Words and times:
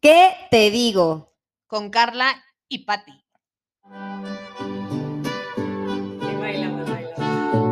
¿Qué 0.00 0.36
te 0.48 0.70
digo? 0.70 1.34
Con 1.66 1.90
Carla 1.90 2.44
y 2.68 2.84
Patti. 2.84 3.24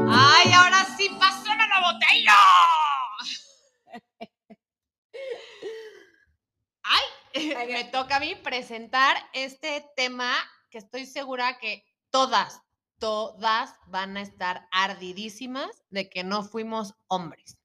¡Ay, 0.08 0.52
ahora 0.52 0.84
sí, 0.96 1.08
pásame 1.20 1.68
la 1.68 1.80
botella! 1.80 2.34
¡Ay! 6.82 7.04
Me 7.72 7.84
toca 7.84 8.16
a 8.16 8.20
mí 8.20 8.34
presentar 8.34 9.16
este 9.32 9.88
tema 9.94 10.34
que 10.70 10.78
estoy 10.78 11.06
segura 11.06 11.58
que 11.58 11.84
todas, 12.10 12.60
todas 12.98 13.72
van 13.86 14.16
a 14.16 14.22
estar 14.22 14.66
ardidísimas 14.72 15.70
de 15.90 16.10
que 16.10 16.24
no 16.24 16.42
fuimos 16.42 16.94
hombres. 17.06 17.56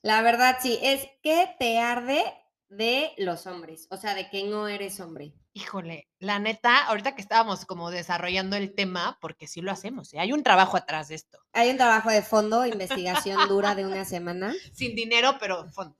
La 0.00 0.22
verdad, 0.22 0.56
sí, 0.62 0.78
es 0.80 1.06
que 1.22 1.54
te 1.58 1.78
arde 1.78 2.24
de 2.68 3.12
los 3.16 3.46
hombres, 3.46 3.86
o 3.90 3.96
sea, 3.96 4.14
de 4.14 4.28
que 4.28 4.44
no 4.44 4.68
eres 4.68 5.00
hombre. 5.00 5.34
Híjole, 5.54 6.08
la 6.18 6.38
neta, 6.38 6.86
ahorita 6.86 7.14
que 7.14 7.22
estábamos 7.22 7.64
como 7.64 7.90
desarrollando 7.90 8.56
el 8.56 8.74
tema, 8.74 9.18
porque 9.20 9.46
sí 9.46 9.60
lo 9.60 9.72
hacemos, 9.72 10.12
¿eh? 10.14 10.20
hay 10.20 10.32
un 10.32 10.42
trabajo 10.42 10.76
atrás 10.76 11.08
de 11.08 11.16
esto. 11.16 11.38
Hay 11.52 11.70
un 11.70 11.76
trabajo 11.76 12.10
de 12.10 12.22
fondo, 12.22 12.66
investigación 12.66 13.48
dura 13.48 13.74
de 13.74 13.86
una 13.86 14.04
semana. 14.04 14.54
Sin 14.72 14.94
dinero, 14.94 15.36
pero 15.40 15.68
fondo. 15.72 15.96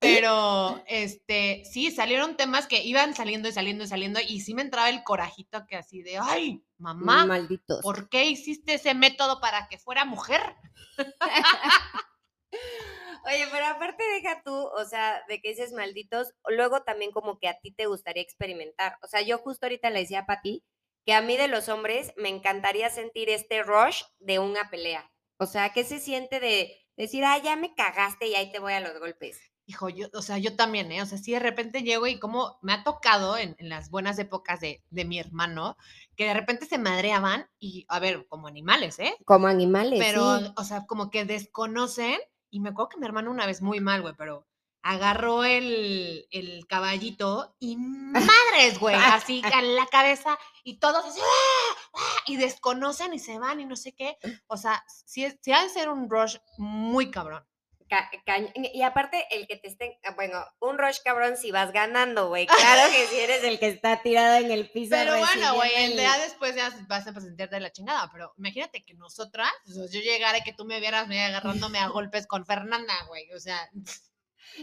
Pero, 0.00 0.80
este, 0.86 1.64
sí, 1.64 1.90
salieron 1.90 2.36
temas 2.36 2.68
que 2.68 2.84
iban 2.84 3.16
saliendo 3.16 3.48
y 3.48 3.52
saliendo 3.52 3.82
y 3.82 3.88
saliendo, 3.88 4.20
y 4.20 4.40
sí 4.40 4.54
me 4.54 4.62
entraba 4.62 4.90
el 4.90 5.02
corajito 5.02 5.66
que 5.66 5.74
así 5.74 6.02
de, 6.02 6.18
ay, 6.18 6.62
mamá, 6.76 7.26
Malditos. 7.26 7.82
¿por 7.82 8.08
qué 8.08 8.26
hiciste 8.26 8.74
ese 8.74 8.94
método 8.94 9.40
para 9.40 9.66
que 9.66 9.76
fuera 9.76 10.04
mujer? 10.04 10.54
Oye, 13.24 13.46
pero 13.50 13.66
aparte 13.66 14.02
deja 14.14 14.42
tú, 14.42 14.54
o 14.54 14.84
sea, 14.84 15.22
de 15.28 15.40
que 15.40 15.50
dices 15.50 15.72
malditos, 15.72 16.34
luego 16.46 16.82
también 16.82 17.12
como 17.12 17.38
que 17.38 17.48
a 17.48 17.58
ti 17.58 17.72
te 17.72 17.86
gustaría 17.86 18.22
experimentar. 18.22 18.96
O 19.02 19.06
sea, 19.06 19.22
yo 19.22 19.38
justo 19.38 19.66
ahorita 19.66 19.90
le 19.90 20.00
decía 20.00 20.20
a 20.20 20.26
Pati 20.26 20.64
que 21.04 21.14
a 21.14 21.22
mí 21.22 21.36
de 21.36 21.48
los 21.48 21.68
hombres 21.68 22.12
me 22.16 22.28
encantaría 22.28 22.90
sentir 22.90 23.30
este 23.30 23.62
rush 23.62 24.02
de 24.18 24.38
una 24.38 24.68
pelea. 24.70 25.10
O 25.38 25.46
sea, 25.46 25.72
¿qué 25.72 25.84
se 25.84 26.00
siente 26.00 26.40
de 26.40 26.76
decir, 26.96 27.24
ah, 27.24 27.38
ya 27.38 27.56
me 27.56 27.74
cagaste 27.74 28.26
y 28.26 28.34
ahí 28.34 28.52
te 28.52 28.58
voy 28.58 28.72
a 28.72 28.80
los 28.80 28.98
golpes? 28.98 29.40
Hijo, 29.66 29.88
yo, 29.88 30.08
o 30.14 30.22
sea, 30.22 30.38
yo 30.38 30.56
también, 30.56 30.90
¿eh? 30.92 31.02
O 31.02 31.06
sea, 31.06 31.18
sí 31.18 31.32
de 31.32 31.38
repente 31.38 31.82
llego 31.82 32.06
y 32.06 32.18
como 32.18 32.58
me 32.62 32.72
ha 32.72 32.84
tocado 32.84 33.36
en, 33.36 33.54
en 33.58 33.68
las 33.68 33.90
buenas 33.90 34.18
épocas 34.18 34.60
de, 34.60 34.82
de 34.90 35.04
mi 35.04 35.18
hermano, 35.18 35.76
que 36.16 36.24
de 36.24 36.34
repente 36.34 36.66
se 36.66 36.78
madreaban 36.78 37.48
y, 37.58 37.84
a 37.88 38.00
ver, 38.00 38.26
como 38.28 38.48
animales, 38.48 38.98
¿eh? 38.98 39.14
Como 39.24 39.46
animales. 39.46 39.98
Pero, 39.98 40.38
sí. 40.38 40.52
o 40.56 40.64
sea, 40.64 40.86
como 40.86 41.10
que 41.10 41.24
desconocen. 41.24 42.18
Y 42.50 42.60
me 42.60 42.70
acuerdo 42.70 42.90
que 42.90 42.98
mi 42.98 43.06
hermano 43.06 43.30
una 43.30 43.46
vez 43.46 43.62
muy 43.62 43.80
mal, 43.80 44.02
güey, 44.02 44.14
pero 44.16 44.46
agarró 44.82 45.44
el, 45.44 46.26
el 46.30 46.66
caballito 46.66 47.54
y 47.58 47.76
madres, 47.76 48.78
güey, 48.80 48.94
así 48.94 49.42
en 49.52 49.76
la 49.76 49.86
cabeza 49.86 50.38
y 50.64 50.78
todos 50.78 51.04
así, 51.04 51.20
¡ah! 51.20 51.76
¡ah! 51.94 52.22
y 52.26 52.36
desconocen 52.36 53.12
y 53.14 53.18
se 53.18 53.38
van 53.38 53.60
y 53.60 53.66
no 53.66 53.76
sé 53.76 53.94
qué. 53.94 54.16
O 54.46 54.56
sea, 54.56 54.82
sí, 54.86 55.26
sí 55.42 55.52
ha 55.52 55.62
de 55.62 55.68
ser 55.68 55.88
un 55.88 56.08
rush 56.08 56.36
muy 56.56 57.10
cabrón. 57.10 57.44
Ca- 57.88 58.10
y 58.54 58.82
aparte, 58.82 59.26
el 59.30 59.46
que 59.46 59.56
te 59.56 59.68
estén, 59.68 59.92
ah, 60.04 60.12
bueno, 60.14 60.44
un 60.60 60.76
rush 60.78 60.98
cabrón 61.02 61.36
si 61.36 61.50
vas 61.50 61.72
ganando, 61.72 62.28
güey. 62.28 62.46
Claro 62.46 62.90
que 62.92 63.06
si 63.06 63.18
eres 63.18 63.42
el 63.44 63.58
que 63.58 63.68
está 63.68 64.02
tirado 64.02 64.36
en 64.36 64.50
el 64.50 64.70
piso. 64.70 64.90
Pero 64.90 65.18
bueno, 65.18 65.54
güey, 65.54 65.74
el 65.74 65.96
día 65.96 66.16
después 66.18 66.54
ya 66.54 66.70
vas 66.86 67.06
a 67.06 67.12
sentirte 67.20 67.54
de 67.54 67.60
la 67.60 67.72
chingada, 67.72 68.10
pero 68.12 68.32
imagínate 68.36 68.84
que 68.84 68.94
nosotras, 68.94 69.50
o 69.66 69.72
sea, 69.72 69.86
yo 69.90 70.00
llegara 70.00 70.38
y 70.38 70.42
que 70.42 70.52
tú 70.52 70.64
me 70.64 70.80
vieras 70.80 71.08
me 71.08 71.24
agarrándome 71.24 71.78
a 71.78 71.88
golpes 71.88 72.26
con 72.26 72.44
Fernanda, 72.44 72.94
güey, 73.08 73.32
o 73.32 73.40
sea, 73.40 73.68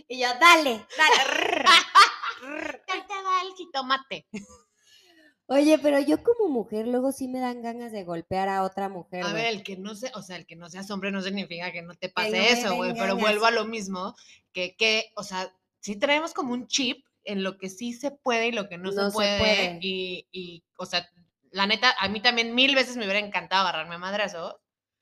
Y 0.08 0.20
yo, 0.20 0.28
dale, 0.40 0.86
dale. 0.98 1.64
ya 2.88 3.08
te 3.08 3.14
va 3.24 3.42
el 3.42 3.54
jitomate. 3.56 4.28
Oye, 5.48 5.78
pero 5.78 6.00
yo 6.00 6.24
como 6.24 6.50
mujer 6.50 6.88
luego 6.88 7.12
sí 7.12 7.28
me 7.28 7.40
dan 7.40 7.62
ganas 7.62 7.92
de 7.92 8.04
golpear 8.04 8.50
a 8.50 8.64
otra 8.64 8.90
mujer. 8.90 9.24
A 9.24 9.34
ver, 9.34 9.46
el 9.46 9.64
que 9.64 9.78
no 9.78 9.94
se, 9.94 10.12
o 10.16 10.24
sea, 10.24 10.38
el 10.38 10.48
que 10.48 10.56
no 10.56 10.70
seas 10.70 10.90
hombre 10.90 11.12
no 11.12 11.22
significa 11.22 11.72
que 11.72 11.84
no 11.84 11.94
te 11.94 12.10
pase 12.10 12.52
eso, 12.52 12.76
güey, 12.76 12.94
pero 12.96 13.16
vuelvo 13.16 13.46
a 13.46 13.52
lo 13.52 13.66
mismo, 13.66 14.16
que, 14.54 14.76
que, 14.76 15.12
o 15.16 15.24
sea, 15.24 15.54
sí 15.82 15.98
traemos 15.98 16.34
como 16.34 16.54
un 16.54 16.68
chip 16.68 17.06
en 17.24 17.44
lo 17.44 17.58
que 17.58 17.70
sí 17.70 17.94
se 17.94 18.12
puede 18.12 18.48
y 18.48 18.52
lo 18.52 18.68
que 18.70 18.78
no, 18.78 18.92
No 18.92 18.92
se 18.92 19.06
se 19.06 19.12
puede. 19.12 19.78
Y, 19.82 20.28
y, 20.32 20.64
o 20.78 20.86
sea, 20.86 21.08
la 21.52 21.68
neta, 21.68 21.94
a 22.00 22.08
mí 22.10 22.22
también 22.22 22.56
mil 22.56 22.74
veces 22.74 22.98
me 22.98 23.04
hubiera 23.04 23.20
encantado 23.20 23.68
agarrarme 23.68 23.96
a 23.96 24.00
madrazos, 24.00 24.56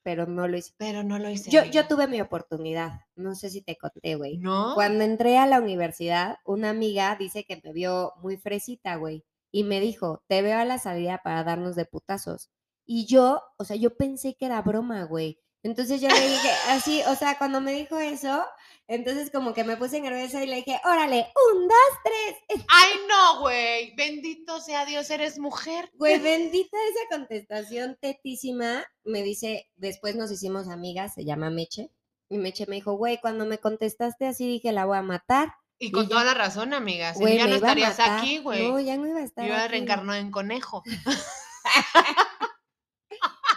Pero 0.03 0.25
no 0.27 0.49
lo 0.49 0.57
hice. 0.57 0.73
pero 0.77 1.03
no 1.03 1.19
lo 1.19 1.29
hice. 1.29 1.49
Yo, 1.51 1.63
yo 1.63 1.87
tuve 1.87 2.07
mi 2.07 2.19
oportunidad. 2.19 2.99
No 3.15 3.35
sé 3.35 3.49
si 3.49 3.61
te 3.61 3.77
conté, 3.77 4.15
güey. 4.15 4.37
¿No? 4.37 4.73
Cuando 4.75 5.05
entré 5.05 5.37
a 5.37 5.45
la 5.45 5.59
universidad, 5.61 6.37
una 6.43 6.69
amiga 6.69 7.15
dice 7.17 7.45
que 7.45 7.61
me 7.63 7.71
vio 7.71 8.11
muy 8.21 8.35
fresita, 8.35 8.95
güey. 8.97 9.23
Y 9.55 9.63
me 9.63 9.79
dijo, 9.79 10.23
te 10.27 10.41
veo 10.41 10.57
a 10.57 10.65
la 10.65 10.79
salida 10.79 11.21
para 11.23 11.43
darnos 11.43 11.75
de 11.75 11.85
putazos. 11.85 12.49
Y 12.87 13.05
yo, 13.05 13.39
o 13.57 13.63
sea, 13.63 13.75
yo 13.75 13.95
pensé 13.95 14.35
que 14.35 14.47
era 14.47 14.59
broma, 14.63 15.03
güey. 15.03 15.39
Entonces 15.61 16.01
yo 16.01 16.09
le 16.09 16.27
dije, 16.27 16.49
así, 16.69 17.03
o 17.07 17.15
sea, 17.15 17.37
cuando 17.37 17.61
me 17.61 17.71
dijo 17.71 17.99
eso, 17.99 18.43
entonces 18.87 19.29
como 19.29 19.53
que 19.53 19.63
me 19.63 19.77
puse 19.77 20.01
nerviosa 20.01 20.43
y 20.43 20.47
le 20.47 20.55
dije, 20.57 20.81
órale, 20.83 21.27
un, 21.53 21.67
dos, 21.67 21.77
tres. 22.03 22.35
Ay, 22.67 22.93
no, 23.07 23.41
güey. 23.41 23.95
Bendito 23.95 24.59
sea 24.59 24.85
Dios, 24.85 25.07
eres 25.11 25.37
mujer. 25.37 25.91
Güey, 25.93 26.19
bendita 26.19 26.75
esa 26.89 27.17
contestación 27.17 27.95
tetísima. 28.01 28.83
Me 29.03 29.21
dice, 29.21 29.69
después 29.75 30.15
nos 30.15 30.31
hicimos 30.31 30.67
amigas, 30.67 31.13
se 31.13 31.25
llama 31.25 31.51
Meche. 31.51 31.91
Y 32.27 32.39
Meche 32.39 32.65
me 32.65 32.77
dijo, 32.77 32.93
güey, 32.93 33.21
cuando 33.21 33.45
me 33.45 33.59
contestaste 33.59 34.25
así 34.25 34.47
dije, 34.47 34.71
la 34.71 34.85
voy 34.85 34.97
a 34.97 35.03
matar. 35.03 35.53
Y 35.83 35.91
con 35.91 36.07
toda 36.07 36.23
la 36.23 36.33
razón, 36.33 36.73
amiga. 36.73 37.13
Si 37.13 37.35
ya 37.35 37.45
no 37.45 37.55
estarías 37.55 37.99
aquí, 37.99 38.37
güey. 38.37 38.69
No, 38.69 38.79
ya 38.79 38.95
no 38.95 39.05
iba 39.05 39.19
a 39.19 39.23
estar 39.23 39.45
Yo 39.45 39.53
iba 39.53 39.67
reencarnado 39.67 40.17
en 40.17 40.31
conejo. 40.31 40.81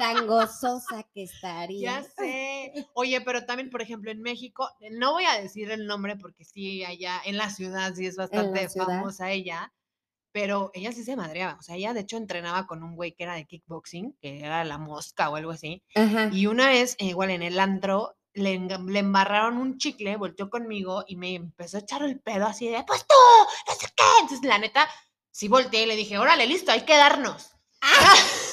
Tan 0.00 0.26
gozosa 0.26 1.04
que 1.14 1.22
estaría. 1.22 2.00
Ya 2.00 2.02
sé. 2.02 2.88
Oye, 2.94 3.20
pero 3.20 3.46
también, 3.46 3.70
por 3.70 3.80
ejemplo, 3.80 4.10
en 4.10 4.22
México, 4.22 4.68
no 4.90 5.12
voy 5.12 5.24
a 5.24 5.40
decir 5.40 5.70
el 5.70 5.86
nombre 5.86 6.16
porque 6.16 6.44
sí, 6.44 6.84
allá 6.84 7.22
en 7.24 7.36
la 7.36 7.48
ciudad 7.48 7.94
sí 7.94 8.06
es 8.06 8.16
bastante 8.16 8.68
famosa 8.70 9.30
ella, 9.30 9.72
pero 10.32 10.72
ella 10.74 10.90
sí 10.90 11.04
se 11.04 11.14
madreaba. 11.14 11.56
O 11.60 11.62
sea, 11.62 11.76
ella 11.76 11.94
de 11.94 12.00
hecho 12.00 12.16
entrenaba 12.16 12.66
con 12.66 12.82
un 12.82 12.96
güey 12.96 13.12
que 13.12 13.22
era 13.22 13.36
de 13.36 13.46
kickboxing, 13.46 14.16
que 14.20 14.40
era 14.40 14.64
la 14.64 14.78
mosca 14.78 15.30
o 15.30 15.36
algo 15.36 15.52
así. 15.52 15.84
Ajá. 15.94 16.28
Y 16.32 16.48
una 16.48 16.70
vez, 16.70 16.96
igual 16.98 17.30
en 17.30 17.42
el 17.42 17.60
antro, 17.60 18.15
le, 18.36 18.58
le 18.58 18.98
embarraron 18.98 19.58
un 19.58 19.78
chicle, 19.78 20.16
volteó 20.16 20.50
conmigo 20.50 21.04
y 21.06 21.16
me 21.16 21.34
empezó 21.34 21.78
a 21.78 21.80
echar 21.80 22.02
el 22.02 22.20
pedo 22.20 22.46
así 22.46 22.68
de, 22.68 22.84
pues 22.84 23.06
tú, 23.06 23.14
no 23.66 23.74
sé 23.74 23.86
qué. 23.96 24.04
Entonces, 24.20 24.46
la 24.46 24.58
neta, 24.58 24.88
sí 25.30 25.48
volteé 25.48 25.82
y 25.82 25.86
le 25.86 25.96
dije, 25.96 26.18
órale, 26.18 26.46
listo, 26.46 26.70
hay 26.72 26.84
que 26.84 26.96
darnos. 26.96 27.50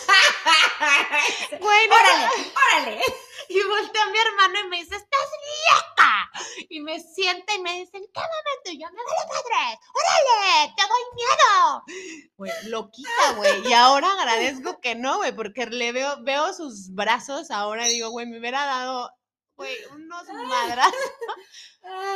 Güey, 1.60 1.88
no 1.88 1.96
órale, 1.96 2.28
órale. 2.68 3.02
y 3.50 3.64
volteé 3.64 4.02
a 4.02 4.08
mi 4.08 4.18
hermano 4.18 4.60
y 4.66 4.70
me 4.70 4.78
dice, 4.78 4.96
estás 4.96 5.30
loca. 5.72 6.32
Y 6.70 6.80
me 6.82 7.00
sienta 7.00 7.54
y 7.54 7.62
me 7.62 7.80
dice, 7.80 7.98
¿en 7.98 8.06
qué 8.14 8.20
momento? 8.20 8.72
Y 8.72 8.80
yo, 8.80 8.88
me 8.88 9.02
vale 9.04 9.28
madre, 9.30 9.80
órale, 9.94 10.74
te 10.76 10.84
doy 10.84 11.04
miedo. 11.16 12.32
Güey, 12.38 12.52
loquita, 12.70 13.32
güey. 13.38 13.68
Y 13.70 13.74
ahora 13.74 14.12
agradezco 14.12 14.80
que 14.82 14.96
no, 14.96 15.18
güey, 15.18 15.34
porque 15.36 15.66
le 15.68 15.92
veo, 15.92 16.24
veo 16.24 16.54
sus 16.54 16.94
brazos 16.94 17.52
ahora 17.52 17.88
y 17.88 17.94
digo, 17.94 18.10
güey, 18.10 18.26
me 18.26 18.40
hubiera 18.40 18.66
dado, 18.66 19.12
güey, 19.56 19.76
unos 19.92 20.28
madrazos. 20.28 21.12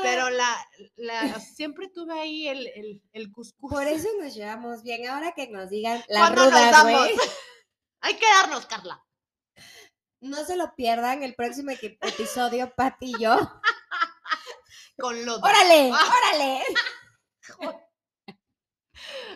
Pero 0.01 0.29
la, 0.29 0.67
la, 0.95 1.39
siempre 1.39 1.89
tuve 1.89 2.19
ahí 2.19 2.47
el, 2.47 2.67
el, 2.67 3.01
el 3.13 3.31
cuscús. 3.31 3.71
Por 3.71 3.87
eso 3.87 4.07
nos 4.19 4.33
llevamos 4.33 4.83
bien. 4.83 5.07
Ahora 5.07 5.33
que 5.33 5.47
nos 5.49 5.69
digan 5.69 6.03
las 6.07 6.21
¿Cuándo 6.21 6.43
nos 6.45 6.53
rudas, 6.53 6.71
damos? 6.71 6.91
güey. 6.91 7.15
Hay 8.01 8.15
que 8.15 8.25
darnos, 8.25 8.65
Carla. 8.67 9.03
No 10.19 10.43
se 10.45 10.55
lo 10.55 10.73
pierdan 10.75 11.23
el 11.23 11.35
próximo 11.35 11.71
episodio, 11.71 12.73
Pati 12.75 13.13
y 13.15 13.19
yo. 13.21 13.37
Con 14.97 15.25
los 15.25 15.37
¡Órale! 15.43 15.91
Ah. 15.93 16.13
¡Órale! 16.17 16.63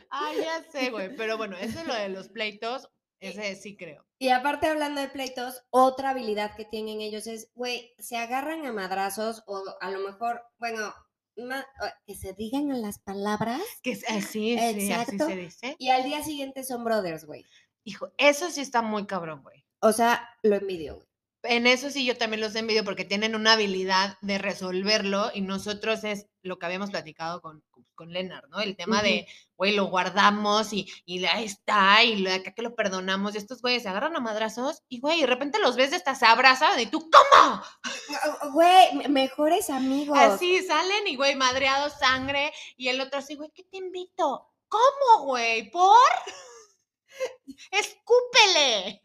Ah, 0.09 0.31
ya 0.35 0.63
sé, 0.71 0.89
güey. 0.89 1.15
Pero 1.15 1.37
bueno, 1.37 1.55
eso 1.57 1.79
es 1.79 1.87
lo 1.87 1.93
de 1.93 2.09
los 2.09 2.29
pleitos, 2.29 2.89
ese 3.21 3.55
sí 3.55 3.77
creo. 3.77 4.05
Y 4.19 4.29
aparte 4.29 4.67
hablando 4.67 4.99
de 4.99 5.07
pleitos, 5.07 5.63
otra 5.69 6.09
habilidad 6.09 6.55
que 6.55 6.65
tienen 6.65 6.99
ellos 7.01 7.25
es, 7.27 7.49
güey, 7.55 7.93
se 7.97 8.17
agarran 8.17 8.65
a 8.65 8.73
madrazos 8.73 9.43
o 9.47 9.63
a 9.79 9.89
lo 9.91 9.99
mejor, 9.99 10.41
bueno, 10.59 10.93
ma- 11.37 11.65
que 12.05 12.15
se 12.15 12.33
digan 12.33 12.71
a 12.71 12.77
las 12.77 12.99
palabras 12.99 13.61
Que 13.81 13.91
es- 13.91 14.01
sí, 14.05 14.21
sí, 14.21 14.57
así 14.59 14.91
Exacto. 14.91 15.27
se 15.27 15.35
dice. 15.37 15.75
y 15.79 15.89
al 15.89 16.03
día 16.03 16.23
siguiente 16.23 16.63
son 16.63 16.83
brothers, 16.83 17.25
güey. 17.25 17.45
Hijo, 17.83 18.11
eso 18.17 18.49
sí 18.51 18.61
está 18.61 18.81
muy 18.81 19.05
cabrón, 19.07 19.41
güey. 19.41 19.63
O 19.79 19.91
sea, 19.93 20.27
lo 20.43 20.55
envidio, 20.55 20.95
güey. 20.95 21.07
En 21.43 21.65
eso 21.65 21.89
sí 21.89 22.05
yo 22.05 22.15
también 22.15 22.41
los 22.41 22.53
envidio 22.55 22.83
porque 22.83 23.03
tienen 23.05 23.33
una 23.33 23.53
habilidad 23.53 24.17
de 24.21 24.37
resolverlo 24.37 25.31
y 25.33 25.41
nosotros 25.41 26.03
es 26.03 26.27
lo 26.43 26.59
que 26.59 26.67
habíamos 26.67 26.91
platicado 26.91 27.41
con, 27.41 27.63
con 28.01 28.11
Leonard, 28.11 28.49
¿no? 28.49 28.59
El 28.59 28.75
tema 28.75 29.03
de, 29.03 29.27
güey, 29.57 29.75
lo 29.75 29.85
guardamos 29.85 30.73
y, 30.73 30.87
y 31.05 31.23
ahí 31.25 31.43
está, 31.45 32.03
y 32.03 32.25
acá 32.25 32.51
que 32.55 32.63
lo 32.63 32.73
perdonamos, 32.75 33.35
y 33.35 33.37
estos 33.37 33.61
güeyes 33.61 33.83
se 33.83 33.89
agarran 33.89 34.15
a 34.15 34.19
madrazos 34.19 34.81
y, 34.89 34.99
güey, 34.99 35.21
de 35.21 35.27
repente 35.27 35.59
los 35.59 35.75
ves 35.75 35.91
de 35.91 35.97
esta 35.97 36.15
se 36.15 36.25
abrazan 36.25 36.79
y 36.79 36.87
tú, 36.87 37.07
¿cómo? 37.11 37.61
Güey, 38.53 38.95
me- 38.95 39.07
mejores 39.07 39.69
amigos. 39.69 40.17
Así 40.17 40.63
salen 40.63 41.05
y, 41.07 41.15
güey, 41.15 41.35
madreados, 41.35 41.93
sangre, 41.99 42.51
y 42.75 42.87
el 42.87 42.99
otro 43.01 43.19
así, 43.19 43.35
güey, 43.35 43.51
¿qué 43.53 43.63
te 43.65 43.77
invito? 43.77 44.47
¿Cómo, 44.67 45.25
güey? 45.25 45.69
¿Por? 45.69 45.99
Escúpele. 47.69 49.03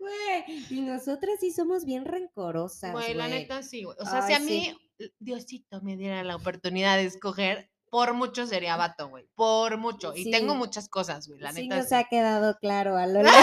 Güey, 0.00 0.66
y 0.70 0.80
nosotras 0.80 1.38
sí 1.38 1.52
somos 1.52 1.84
bien 1.84 2.04
rencorosas. 2.04 2.90
Güey, 2.90 3.14
la 3.14 3.28
güey. 3.28 3.40
neta 3.42 3.62
sí, 3.62 3.84
güey. 3.84 3.96
O 4.00 4.04
sea, 4.04 4.22
si 4.22 4.32
a 4.32 4.40
mí 4.40 4.76
Diosito 5.18 5.80
me 5.82 5.96
diera 5.96 6.24
la 6.24 6.36
oportunidad 6.36 6.96
de 6.96 7.04
escoger, 7.04 7.70
por 7.90 8.14
mucho 8.14 8.46
sería 8.46 8.76
vato, 8.76 9.08
güey. 9.08 9.28
Por 9.34 9.78
mucho. 9.78 10.12
Y 10.14 10.30
tengo 10.30 10.54
muchas 10.54 10.88
cosas, 10.88 11.28
güey. 11.28 11.40
La 11.40 11.52
sí 11.52 11.62
neta 11.62 11.78
nos 11.78 11.88
sí. 11.88 11.94
ha 11.94 12.04
quedado 12.04 12.56
claro 12.58 12.96
a 12.96 13.06
lo 13.06 13.22
largo, 13.22 13.40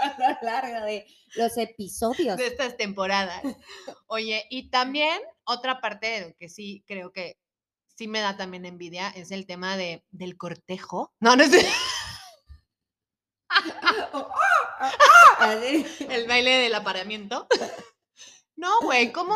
a 0.00 0.16
lo 0.18 0.38
largo 0.42 0.86
de 0.86 1.06
los 1.34 1.56
episodios. 1.56 2.36
de 2.36 2.46
estas 2.46 2.76
temporadas. 2.76 3.42
Oye, 4.06 4.46
y 4.50 4.70
también 4.70 5.20
otra 5.44 5.80
parte 5.80 6.06
de 6.06 6.28
lo 6.28 6.34
que 6.36 6.48
sí 6.48 6.84
creo 6.86 7.12
que 7.12 7.38
sí 7.96 8.08
me 8.08 8.20
da 8.20 8.36
también 8.36 8.66
envidia 8.66 9.08
es 9.10 9.30
el 9.30 9.46
tema 9.46 9.76
de, 9.76 10.04
del 10.10 10.36
cortejo. 10.36 11.14
No, 11.20 11.34
no 11.34 11.44
es 11.44 11.50
Así. 15.38 15.86
el 16.10 16.26
baile 16.26 16.58
del 16.58 16.74
apareamiento. 16.74 17.46
No, 18.56 18.80
güey, 18.82 19.12
como 19.12 19.34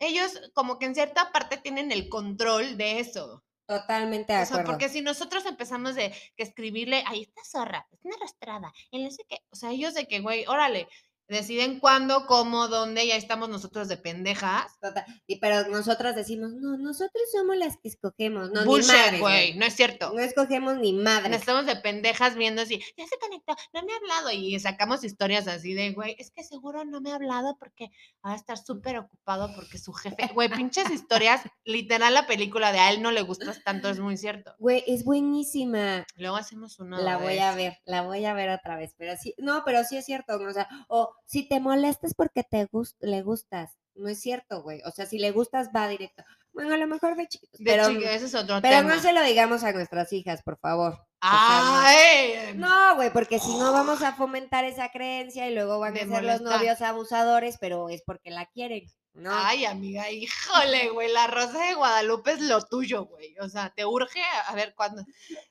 ellos 0.00 0.32
como 0.54 0.78
que 0.78 0.86
en 0.86 0.94
cierta 0.94 1.30
parte 1.30 1.58
tienen 1.58 1.92
el 1.92 2.08
control 2.08 2.76
de 2.76 3.00
eso. 3.00 3.44
Totalmente 3.70 4.32
de 4.32 4.42
O 4.42 4.46
sea, 4.46 4.56
acuerdo. 4.56 4.72
porque 4.72 4.88
si 4.88 5.00
nosotros 5.00 5.46
empezamos 5.46 5.94
de 5.94 6.10
que 6.36 6.42
escribirle, 6.42 7.04
ahí 7.06 7.22
está 7.22 7.40
zorra, 7.44 7.86
es 7.92 8.00
una 8.04 8.16
arrastrada, 8.16 8.72
él 8.90 9.04
no 9.04 9.10
sé 9.12 9.22
qué, 9.28 9.38
o 9.48 9.54
sea, 9.54 9.70
ellos 9.70 9.94
de 9.94 10.08
que, 10.08 10.18
güey, 10.18 10.44
órale, 10.48 10.88
deciden 11.30 11.78
cuándo, 11.80 12.26
cómo, 12.26 12.68
dónde, 12.68 13.04
y 13.04 13.12
ahí 13.12 13.18
estamos 13.18 13.48
nosotros 13.48 13.88
de 13.88 13.96
pendejas. 13.96 14.78
Total- 14.80 15.04
Y 15.26 15.36
pero 15.40 15.68
nosotras 15.68 16.14
decimos, 16.16 16.52
no, 16.52 16.76
nosotros 16.76 17.22
somos 17.32 17.56
las 17.56 17.76
que 17.78 17.88
escogemos. 17.88 18.50
No, 18.50 18.64
Bullshit, 18.64 19.18
güey, 19.20 19.54
no 19.56 19.64
es 19.64 19.74
cierto. 19.74 20.12
No 20.12 20.20
escogemos 20.20 20.76
ni 20.78 20.92
madre. 20.92 21.34
Estamos 21.34 21.66
de 21.66 21.76
pendejas 21.76 22.34
viendo 22.36 22.64
si 22.66 22.78
ya 22.96 23.06
se 23.06 23.18
conectó, 23.18 23.54
no 23.72 23.82
me 23.84 23.92
ha 23.92 23.96
hablado 23.96 24.30
y 24.32 24.58
sacamos 24.60 25.04
historias 25.04 25.46
así 25.48 25.72
de, 25.74 25.92
güey, 25.92 26.16
es 26.18 26.30
que 26.30 26.42
seguro 26.44 26.84
no 26.84 27.00
me 27.00 27.12
ha 27.12 27.14
hablado 27.14 27.56
porque 27.58 27.90
va 28.26 28.32
a 28.32 28.36
estar 28.36 28.58
súper 28.58 28.98
ocupado 28.98 29.54
porque 29.54 29.78
su 29.78 29.92
jefe, 29.92 30.30
güey, 30.34 30.48
pinches 30.48 30.90
historias, 30.90 31.42
literal 31.64 32.12
la 32.14 32.26
película 32.26 32.72
de 32.72 32.78
a 32.80 32.90
él 32.90 33.02
no 33.02 33.12
le 33.12 33.22
gustas 33.22 33.62
tanto, 33.64 33.88
es 33.88 34.00
muy 34.00 34.16
cierto. 34.16 34.54
Güey, 34.58 34.82
es 34.86 35.04
buenísima. 35.04 36.04
Luego 36.16 36.36
hacemos 36.36 36.78
una. 36.80 37.00
La 37.00 37.16
voy 37.18 37.38
a 37.38 37.54
ver, 37.54 37.78
la 37.84 38.02
voy 38.02 38.24
a 38.24 38.34
ver 38.34 38.50
otra 38.50 38.76
vez. 38.76 38.94
Pero 38.98 39.14
sí, 39.16 39.34
no, 39.38 39.62
pero 39.64 39.84
sí 39.84 39.96
es 39.96 40.04
cierto. 40.04 40.36
O 40.36 40.52
sea, 40.52 40.68
o 40.88 41.14
si 41.30 41.48
te 41.48 41.60
molestas 41.60 42.14
porque 42.14 42.42
te 42.42 42.64
gust 42.64 42.96
le 43.00 43.22
gustas. 43.22 43.78
No 43.94 44.08
es 44.08 44.20
cierto, 44.20 44.62
güey. 44.62 44.80
O 44.84 44.90
sea, 44.90 45.06
si 45.06 45.18
le 45.18 45.30
gustas, 45.30 45.68
va 45.74 45.86
directo. 45.86 46.24
Bueno, 46.52 46.74
a 46.74 46.76
lo 46.76 46.88
mejor 46.88 47.16
de 47.16 47.28
chiquitos. 47.28 47.60
De 47.60 47.64
pero 47.64 47.88
chica, 47.88 48.12
ese 48.12 48.26
es 48.26 48.34
otro 48.34 48.60
pero 48.60 48.78
tema. 48.78 48.96
no 48.96 49.00
se 49.00 49.12
lo 49.12 49.22
digamos 49.22 49.62
a 49.62 49.72
nuestras 49.72 50.12
hijas, 50.12 50.42
por 50.42 50.58
favor. 50.58 51.06
¡Ay! 51.20 52.54
No, 52.56 52.96
güey, 52.96 53.12
porque 53.12 53.38
si 53.38 53.56
no 53.58 53.72
vamos 53.72 54.02
a 54.02 54.14
fomentar 54.14 54.64
esa 54.64 54.90
creencia 54.90 55.48
y 55.48 55.54
luego 55.54 55.78
van 55.78 55.94
De 55.94 56.00
a 56.00 56.08
ser 56.08 56.24
los 56.24 56.40
novios 56.40 56.80
abusadores, 56.80 57.58
pero 57.60 57.88
es 57.90 58.02
porque 58.04 58.30
la 58.30 58.46
quieren. 58.46 58.90
No. 59.12 59.30
Ay, 59.32 59.66
amiga, 59.66 60.10
híjole, 60.10 60.88
güey, 60.90 61.12
la 61.12 61.28
Rosa 61.28 61.64
de 61.64 61.74
Guadalupe 61.74 62.32
es 62.32 62.40
lo 62.40 62.64
tuyo, 62.64 63.04
güey. 63.04 63.36
O 63.38 63.48
sea, 63.48 63.70
te 63.70 63.84
urge 63.84 64.20
a, 64.48 64.54
ver 64.56 64.74
cuándo. 64.74 65.04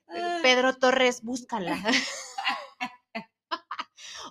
Ah. 0.10 0.40
Pedro 0.42 0.76
Torres, 0.76 1.22
búscala. 1.22 1.78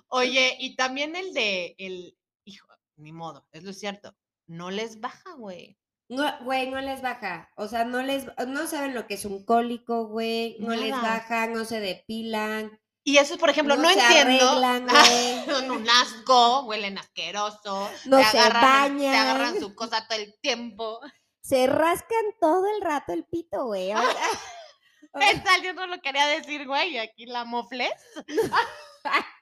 Oye, 0.09 0.55
y 0.59 0.75
también 0.75 1.15
el 1.15 1.33
de 1.33 1.75
el 1.77 2.17
hijo, 2.45 2.67
ni 2.97 3.11
modo, 3.11 3.47
es 3.51 3.63
lo 3.63 3.73
cierto. 3.73 4.15
No 4.47 4.71
les 4.71 4.99
baja, 4.99 5.33
güey. 5.35 5.77
No, 6.09 6.25
güey, 6.43 6.69
no 6.71 6.81
les 6.81 7.01
baja. 7.03 7.49
O 7.55 7.67
sea, 7.67 7.85
no 7.85 8.01
les, 8.01 8.25
no 8.47 8.65
saben 8.65 8.95
lo 8.95 9.05
que 9.05 9.13
es 9.13 9.25
un 9.25 9.45
cólico, 9.45 10.07
güey. 10.07 10.57
No 10.59 10.71
les 10.75 10.89
Nada. 10.89 11.03
baja, 11.03 11.45
no 11.47 11.65
se 11.65 11.79
depilan. 11.79 12.79
Y 13.03 13.17
eso, 13.17 13.37
por 13.37 13.49
ejemplo, 13.51 13.75
no, 13.75 13.83
No 13.83 13.89
se 13.89 13.99
entiendo. 13.99 14.49
arreglan, 14.49 14.87
güey. 14.87 15.45
Son 15.45 15.71
un 15.71 15.87
asco, 15.89 16.61
huelen 16.65 16.97
asqueroso. 16.97 17.89
No 18.05 18.23
se 18.23 18.39
agarran, 18.39 18.97
bañan. 18.97 19.15
agarran 19.15 19.59
su 19.59 19.75
cosa 19.75 20.07
todo 20.07 20.17
el 20.17 20.33
tiempo. 20.41 20.99
Se 21.41 21.67
rascan 21.67 22.25
todo 22.41 22.65
el 22.75 22.81
rato 22.81 23.13
el 23.13 23.25
pito, 23.25 23.65
güey. 23.65 23.91
Esta 25.13 25.61
yo 25.63 25.73
no 25.73 25.85
lo 25.87 26.01
quería 26.01 26.25
decir, 26.27 26.65
güey, 26.67 26.93
y 26.93 26.97
aquí 26.97 27.25
la 27.27 27.45
mofles. 27.45 27.91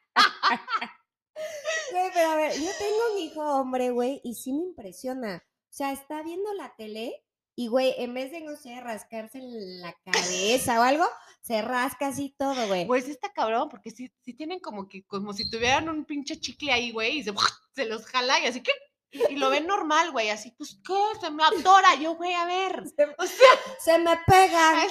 Güey, 1.92 2.10
pero 2.14 2.32
a 2.32 2.36
ver, 2.36 2.54
yo 2.54 2.70
tengo 2.80 3.14
un 3.14 3.20
hijo 3.20 3.42
hombre, 3.42 3.92
güey, 3.92 4.22
y 4.24 4.36
sí 4.36 4.54
me 4.54 4.64
impresiona. 4.64 5.44
O 5.70 5.74
sea, 5.74 5.92
está 5.92 6.24
viendo 6.24 6.54
la 6.54 6.76
tele 6.76 7.24
y, 7.56 7.68
güey, 7.70 7.96
en 7.98 8.14
vez 8.14 8.32
de, 8.32 8.42
no 8.42 8.56
sé, 8.56 8.80
rascarse 8.82 9.40
la 9.42 9.92
cabeza 10.06 10.80
o 10.80 10.84
algo, 10.84 11.06
se 11.42 11.62
rasca 11.62 12.08
así 12.08 12.36
todo, 12.38 12.68
güey. 12.68 12.86
Pues 12.86 13.08
está 13.08 13.32
cabrón, 13.34 13.70
porque 13.70 13.90
sí, 13.92 14.12
sí 14.24 14.34
tienen 14.34 14.60
como 14.60 14.88
que, 14.88 15.04
como 15.06 15.34
si 15.34 15.50
tuvieran 15.50 15.90
un 15.90 16.06
pinche 16.06 16.40
chicle 16.40 16.72
ahí, 16.72 16.92
güey, 16.92 17.20
y 17.20 17.24
se, 17.24 17.34
se 17.76 17.86
los 17.86 18.06
jala 18.06 18.40
y 18.40 18.46
así 18.46 18.62
que, 18.62 18.72
y, 19.12 19.34
y 19.34 19.36
lo 19.38 19.50
ven 19.50 19.66
normal, 19.68 20.12
güey, 20.12 20.30
así, 20.30 20.52
pues, 20.52 20.80
¿qué? 20.86 20.94
Se 21.22 21.32
me 21.32 21.44
atora, 21.44 21.96
yo, 21.96 22.16
güey, 22.16 22.34
a 22.34 22.46
ver. 22.46 22.84
O 23.18 23.26
sea, 23.26 23.48
Se 23.80 23.98
me 24.00 24.12
o 24.12 24.16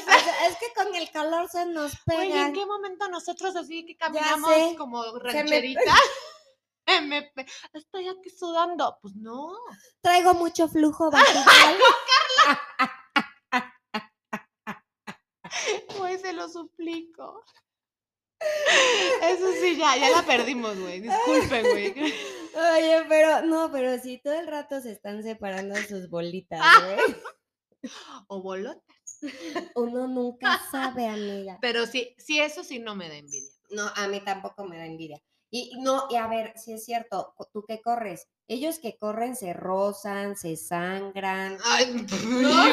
sea, 0.04 0.46
es 0.48 0.56
que 0.58 0.72
con 0.74 0.94
el 0.94 1.10
calor 1.10 1.48
se 1.50 1.66
nos 1.66 1.92
güey, 2.06 2.32
¿en 2.32 2.52
qué 2.52 2.64
momento 2.66 3.08
nosotros 3.08 3.54
así 3.56 3.84
que 3.84 3.96
caminamos 3.96 4.76
como 4.76 5.02
me 5.12 5.18
rancherita? 5.20 5.80
Se 6.88 7.00
me 7.00 7.22
pe- 7.22 7.44
Estoy 7.72 8.06
aquí 8.06 8.30
sudando. 8.30 8.96
Pues 9.02 9.16
no. 9.16 9.52
Traigo 10.00 10.34
mucho 10.34 10.68
flujo 10.68 11.10
vaginal. 11.10 11.78
Güey, 15.98 16.18
se 16.18 16.32
lo 16.32 16.48
suplico. 16.48 17.44
Eso 19.20 19.52
sí, 19.60 19.76
ya, 19.76 19.96
ya 19.96 20.10
la 20.10 20.22
perdimos, 20.22 20.78
güey. 20.78 21.00
Disculpen, 21.00 21.62
güey. 21.70 22.14
Oye, 22.56 23.04
pero 23.08 23.42
no, 23.42 23.70
pero 23.70 23.98
sí, 23.98 24.18
todo 24.22 24.34
el 24.34 24.46
rato 24.46 24.80
se 24.80 24.92
están 24.92 25.22
separando 25.22 25.76
sus 25.76 26.08
bolitas, 26.08 26.60
güey. 26.82 26.96
O 28.28 28.42
bolotas. 28.42 28.82
Uno 29.74 30.06
nunca 30.08 30.60
sabe, 30.70 31.06
amiga. 31.08 31.58
Pero 31.60 31.86
sí, 31.86 32.14
sí, 32.18 32.40
eso 32.40 32.64
sí 32.64 32.78
no 32.78 32.94
me 32.94 33.08
da 33.08 33.16
envidia. 33.16 33.50
No, 33.70 33.90
a 33.94 34.08
mí 34.08 34.20
tampoco 34.20 34.64
me 34.64 34.78
da 34.78 34.86
envidia. 34.86 35.20
Y 35.50 35.72
no, 35.80 36.06
y 36.10 36.16
a 36.16 36.26
ver, 36.26 36.54
si 36.58 36.72
es 36.72 36.84
cierto, 36.84 37.34
tú 37.52 37.64
que 37.66 37.80
corres, 37.80 38.26
ellos 38.48 38.78
que 38.78 38.98
corren 38.98 39.36
se 39.36 39.52
rozan, 39.52 40.36
se 40.36 40.56
sangran. 40.56 41.56
Ay, 41.64 42.04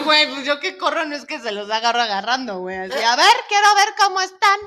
güey, 0.04 0.30
pues 0.30 0.46
yo 0.46 0.60
que 0.60 0.78
corro 0.78 1.06
no 1.06 1.16
es 1.16 1.26
que 1.26 1.40
se 1.40 1.52
los 1.52 1.70
agarro 1.70 2.02
agarrando, 2.02 2.60
güey. 2.60 2.78
Así, 2.78 2.94
a 2.94 3.16
ver, 3.16 3.36
quiero 3.48 3.68
ver 3.76 3.94
cómo 3.98 4.22
están. 4.22 4.60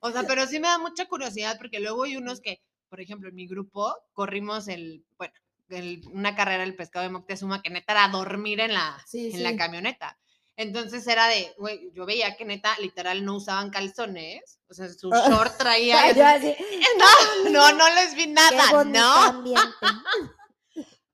O 0.00 0.10
sea, 0.10 0.22
pero 0.24 0.46
sí 0.46 0.60
me 0.60 0.68
da 0.68 0.78
mucha 0.78 1.06
curiosidad 1.06 1.58
porque 1.58 1.80
luego 1.80 2.04
hay 2.04 2.16
unos 2.16 2.40
que, 2.40 2.60
por 2.92 3.00
ejemplo, 3.00 3.30
en 3.30 3.34
mi 3.34 3.46
grupo 3.46 3.96
corrimos 4.12 4.68
el, 4.68 5.02
bueno, 5.16 5.32
el- 5.70 6.02
una 6.12 6.36
carrera 6.36 6.62
del 6.62 6.76
pescado 6.76 7.04
de 7.04 7.08
Moctezuma 7.10 7.62
que 7.62 7.70
neta 7.70 7.92
era 7.94 8.08
dormir 8.08 8.60
en 8.60 8.74
la, 8.74 9.02
Sí, 9.06 9.30
en 9.32 9.42
la 9.42 9.56
camioneta. 9.56 10.18
Entonces 10.56 11.06
era 11.06 11.26
de, 11.28 11.54
güey, 11.56 11.90
yo 11.94 12.04
veía 12.04 12.36
que 12.36 12.44
neta 12.44 12.78
literal 12.80 13.24
no 13.24 13.36
usaban 13.36 13.70
calzones, 13.70 14.58
o 14.68 14.74
sea, 14.74 14.90
su 14.90 15.08
Ah. 15.10 15.24
short 15.30 15.56
traía... 15.58 16.02
Así, 16.34 16.54
no, 17.46 17.50
no, 17.50 17.72
no 17.72 17.94
les 17.94 18.14
vi 18.14 18.26
nada, 18.26 18.84
no. 18.84 19.42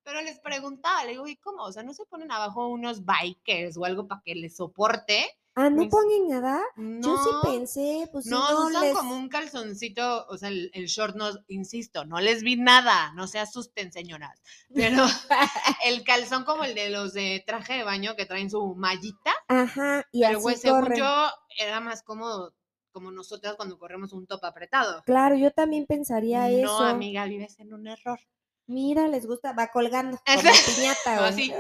Pero 0.03 0.21
les 0.23 0.41
preguntaba, 0.41 1.05
le 1.05 1.11
digo, 1.13 1.29
¿y 1.29 1.37
cómo? 1.37 1.63
O 1.63 1.71
sea, 1.73 1.85
¿no 1.85 1.95
se 1.95 2.07
ponen 2.07 2.33
abajo 2.33 2.67
unos 2.67 3.03
bikers 3.05 3.77
o 3.77 3.85
algo 3.85 4.09
para 4.09 4.21
que 4.25 4.35
les 4.35 4.57
soporte? 4.57 5.31
Ah, 5.61 5.71
¿no 5.71 5.83
Mis- 5.83 5.91
ponen 5.91 6.29
nada? 6.29 6.61
No, 6.77 7.01
Yo 7.03 7.17
sí 7.17 7.31
pensé, 7.51 8.09
pues 8.13 8.27
no, 8.27 8.49
no, 8.49 8.67
usan 8.69 8.83
les... 8.83 8.95
como 8.95 9.17
un 9.17 9.29
calzoncito, 9.29 10.25
o 10.29 10.37
sea, 10.39 10.51
el, 10.51 10.71
el 10.73 10.87
short 10.87 11.17
no, 11.17 11.31
insisto, 11.49 12.05
no 12.05 12.21
les 12.21 12.45
vi 12.45 12.55
nada, 12.55 13.13
no 13.15 13.27
se 13.27 13.41
asusten, 13.41 13.91
señoras. 13.93 14.41
Pero 14.73 15.05
el 15.85 16.05
calzón 16.05 16.45
como 16.45 16.63
el 16.63 16.77
de 16.77 16.91
los 16.91 17.13
de 17.13 17.43
traje 17.45 17.75
de 17.75 17.83
baño 17.83 18.15
que 18.15 18.25
traen 18.25 18.51
su 18.51 18.77
mallita, 18.77 19.33
Ajá, 19.49 20.07
y 20.13 20.21
pero 20.23 20.41
güey, 20.41 20.55
así 20.55 20.63
según 20.63 20.83
corren. 20.83 20.99
yo, 21.01 21.29
era 21.59 21.81
más 21.81 22.05
cómodo 22.05 22.55
como 22.93 23.11
nosotras 23.11 23.57
cuando 23.57 23.79
corremos 23.79 24.13
un 24.13 24.27
top 24.29 24.45
apretado. 24.45 25.03
Claro, 25.07 25.35
yo 25.35 25.51
también 25.51 25.87
pensaría 25.87 26.43
no, 26.49 26.57
eso. 26.57 26.85
amiga, 26.85 27.25
vives 27.25 27.59
en 27.59 27.75
un 27.75 27.87
error. 27.89 28.21
Mira, 28.67 29.09
les 29.09 29.27
gusta, 29.27 29.55
va 29.55 29.69
colgando 29.69 30.19
como 30.27 30.41
piñata, 30.41 31.17
No, 31.17 31.33
güey. 31.33 31.53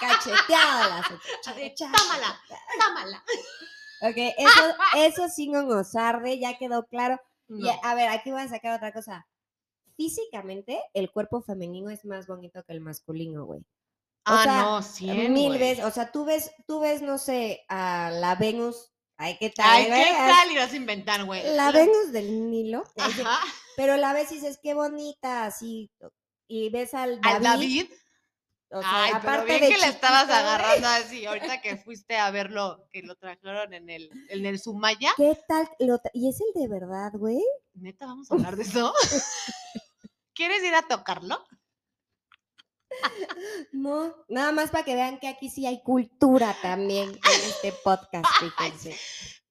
Cacheteada 0.00 1.02
tómala, 1.76 2.40
tómala. 2.80 3.24
Ok, 4.00 4.16
eso, 4.38 4.76
eso 4.96 5.28
sí 5.28 5.48
no 5.48 5.62
nos 5.62 5.94
arde, 5.96 6.38
ya 6.38 6.56
quedó 6.58 6.86
claro. 6.86 7.20
Y 7.48 7.66
a 7.82 7.94
ver, 7.94 8.08
aquí 8.10 8.30
voy 8.30 8.42
a 8.42 8.48
sacar 8.48 8.76
otra 8.76 8.92
cosa. 8.92 9.26
físicamente 9.96 10.78
el 10.92 11.10
cuerpo 11.10 11.40
femenino 11.40 11.90
es 11.90 12.04
más 12.04 12.26
bonito 12.26 12.62
que 12.64 12.72
el 12.72 12.80
masculino, 12.80 13.44
güey. 13.46 13.64
Ah, 14.24 14.42
sea, 14.44 14.62
no, 14.62 14.82
cien, 14.82 15.32
Mil 15.32 15.48
güey. 15.48 15.58
veces, 15.58 15.84
o 15.84 15.90
sea, 15.90 16.12
tú 16.12 16.26
ves, 16.26 16.52
tú 16.66 16.80
ves, 16.80 17.00
no 17.00 17.16
sé, 17.16 17.64
a 17.68 18.10
la 18.12 18.34
Venus, 18.34 18.92
ay, 19.16 19.38
¿qué 19.40 19.48
tal? 19.48 19.66
Ay? 19.70 19.86
¿qué 19.86 20.12
tal? 20.12 20.52
Ibas 20.52 20.72
a 20.72 20.76
inventar, 20.76 21.24
güey. 21.24 21.42
La 21.56 21.72
Venus 21.72 22.12
del 22.12 22.50
Nilo, 22.50 22.84
Ajá. 22.98 23.40
pero 23.76 23.96
la 23.96 24.12
ves 24.12 24.30
y 24.32 24.34
dices, 24.34 24.60
qué 24.62 24.74
bonita, 24.74 25.46
así, 25.46 25.90
y 26.46 26.68
ves 26.68 26.92
al 26.92 27.20
David. 27.22 27.88
O 28.70 28.80
sea, 28.82 29.04
Ay, 29.04 29.10
pero 29.20 29.32
aparte 29.32 29.46
bien 29.46 29.60
de 29.60 29.68
que 29.68 29.80
le 29.80 29.86
estabas 29.86 30.26
güey, 30.26 30.38
agarrando 30.38 30.88
así. 30.88 31.26
Ahorita 31.26 31.60
que 31.60 31.76
fuiste 31.76 32.16
a 32.16 32.30
verlo, 32.30 32.86
que 32.90 33.02
lo 33.02 33.16
trajeron 33.16 33.72
en 33.72 33.88
el, 33.88 34.10
en 34.28 34.44
el 34.44 34.58
Sumaya. 34.58 35.12
¿Qué 35.16 35.38
tal? 35.48 35.68
Lo 35.78 36.00
y 36.12 36.28
es 36.28 36.38
el 36.40 36.60
de 36.60 36.68
verdad, 36.68 37.12
güey. 37.14 37.42
Neta, 37.74 38.06
vamos 38.06 38.30
a 38.30 38.34
hablar 38.34 38.56
de 38.56 38.64
eso. 38.64 38.92
¿Quieres 40.34 40.62
ir 40.62 40.74
a 40.74 40.82
tocarlo? 40.82 41.44
No, 43.72 44.14
nada 44.28 44.52
más 44.52 44.70
para 44.70 44.84
que 44.84 44.94
vean 44.94 45.18
que 45.18 45.28
aquí 45.28 45.50
sí 45.50 45.66
hay 45.66 45.82
cultura 45.82 46.56
también 46.62 47.10
en 47.10 47.48
este 47.48 47.72
podcast, 47.72 48.26
fíjense. 48.40 48.96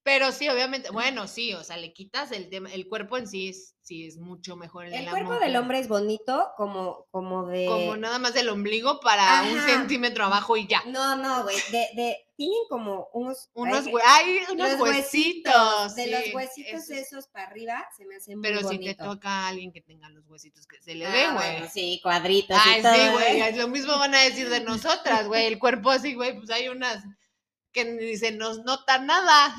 Pero 0.08 0.32
sí, 0.32 0.48
obviamente, 0.48 0.90
bueno, 0.90 1.28
sí, 1.28 1.54
o 1.54 1.66
sea, 1.66 1.76
le 1.76 1.92
quitas 1.92 2.32
el 2.32 2.50
tema, 2.50 2.72
el 2.72 2.88
cuerpo 2.88 3.18
en 3.18 3.28
sí 3.28 3.50
es, 3.50 3.76
sí 3.82 4.08
es 4.08 4.16
mucho 4.18 4.56
mejor 4.56 4.86
el, 4.86 5.10
cuerpo 5.10 5.34
mujer. 5.34 5.42
del 5.48 5.58
hombre 5.58 5.80
es 5.80 5.90
bonito, 5.90 6.48
como, 6.56 7.08
como 7.12 7.46
de. 7.46 7.66
Como 7.66 7.98
nada 7.98 8.18
más 8.18 8.34
del 8.34 8.48
ombligo 8.48 9.02
para 9.02 9.44
un 9.44 9.60
centímetro 9.64 10.24
abajo 10.24 10.56
y 10.56 10.66
ya. 10.66 10.82
No, 10.86 11.18
no, 11.18 11.44
güey. 11.44 11.58
De, 11.74 11.90
de, 12.02 12.18
tienen 12.38 12.58
como 12.70 13.10
unos. 13.12 13.50
Unos, 13.54 13.86
ay, 13.86 13.92
hue- 13.92 14.02
ay, 14.06 14.40
unos 14.54 14.80
huesitos. 14.80 15.96
De 15.96 16.08
los 16.08 16.34
huesitos 16.34 16.74
eso 16.84 16.94
es- 16.94 17.08
esos 17.12 17.28
para 17.28 17.48
arriba 17.48 17.86
se 17.98 18.06
me 18.06 18.16
hace 18.16 18.34
muy 18.34 18.44
Pero 18.44 18.66
si 18.66 18.80
te 18.80 18.96
toca 18.96 19.28
a 19.30 19.48
alguien 19.50 19.74
que 19.74 19.82
tenga 19.82 20.08
los 20.08 20.26
huesitos 20.30 20.66
que 20.68 20.82
se 20.82 20.96
le 20.96 21.06
Ah, 21.06 21.12
ve, 21.12 21.24
güey. 21.34 21.36
bueno, 21.52 21.68
sí, 21.70 22.00
cuadritos 22.02 22.58
Ay, 22.64 22.80
y 22.80 22.82
todo. 22.82 22.94
sí, 22.94 23.00
güey. 23.12 23.42
¿eh? 23.42 23.50
es 23.50 23.58
Lo 23.58 23.68
mismo 23.68 23.98
van 24.00 24.16
a 24.16 24.22
decir 24.22 24.48
de 24.48 24.62
nosotras, 24.62 25.28
güey. 25.28 25.48
El 25.48 25.60
cuerpo 25.60 25.92
así, 25.92 26.14
güey, 26.14 26.34
pues 26.38 26.50
hay 26.50 26.70
unas 26.70 27.04
que 27.74 27.84
ni 27.84 28.16
se 28.16 28.32
nos 28.32 28.60
nota 28.64 29.00
nada. 29.00 29.54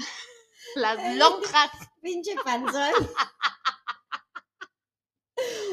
Las 0.78 1.16
lonjas. 1.16 1.70
Pinche 2.00 2.34
panzón. 2.44 2.92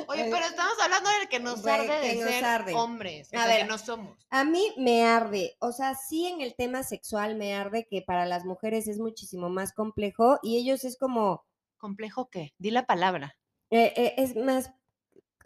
Oye, 0.08 0.28
pero 0.32 0.46
estamos 0.46 0.80
hablando 0.80 1.10
del 1.10 1.28
que 1.28 1.40
nos 1.40 1.64
Güey, 1.64 1.74
arde 1.74 2.00
de 2.08 2.16
nos 2.16 2.30
ser 2.30 2.46
arde. 2.46 2.74
hombres. 2.76 3.30
O 3.34 3.38
A 3.38 3.44
sea, 3.46 3.52
que 3.52 3.58
ver. 3.64 3.68
no 3.68 3.78
somos. 3.80 4.18
A 4.30 4.44
mí 4.44 4.72
me 4.78 5.04
arde, 5.06 5.56
o 5.60 5.72
sea, 5.72 5.96
sí 5.96 6.28
en 6.28 6.42
el 6.42 6.56
tema 6.56 6.84
sexual 6.84 7.36
me 7.36 7.56
arde 7.56 7.88
que 7.90 8.04
para 8.04 8.28
las 8.28 8.46
mujeres 8.46 8.88
es 8.88 9.00
muchísimo 9.00 9.50
más 9.50 9.74
complejo 9.74 10.38
y 10.44 10.58
ellos 10.58 10.84
es 10.84 10.98
como, 11.00 11.46
¿Complejo 11.78 12.30
qué? 12.30 12.54
Di 12.60 12.70
la 12.72 12.86
palabra. 12.86 13.36
eh, 13.72 13.92
eh, 13.96 14.14
es 14.18 14.36
más, 14.36 14.72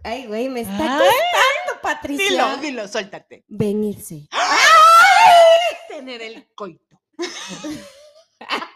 ay, 0.03 0.25
güey, 0.27 0.49
me 0.49 0.61
está 0.61 0.73
Ay, 0.77 0.99
costando, 0.99 1.81
Patricia, 1.81 2.29
dilo, 2.29 2.57
dilo, 2.57 2.87
suéltate. 2.89 3.45
venirse. 3.47 4.27
Tener 5.87 6.21
el 6.21 6.53
coito. 6.55 6.99